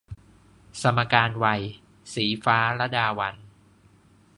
[0.81, 1.61] สมการวัย-
[2.13, 3.43] ศรีฟ้า ลดาวัลย์